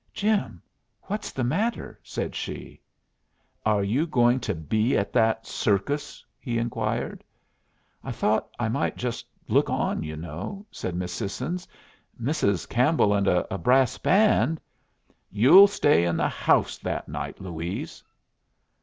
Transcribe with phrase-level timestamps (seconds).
[0.15, 0.63] "Jim,
[1.03, 2.81] what's the matter?" said she.
[3.67, 7.23] "Are you going to be at that circus?" he inquired.
[8.03, 11.67] "I thought I might just look on, you know," said Miss Sissons.
[12.19, 12.67] "Mrs.
[12.67, 14.59] Campbell and a brass band"
[15.29, 18.03] "You'll stay in the house that night, Louise."